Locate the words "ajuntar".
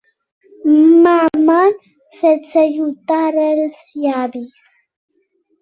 2.63-3.21